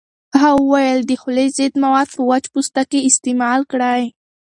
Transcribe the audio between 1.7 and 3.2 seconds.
مواد په وچ پوستکي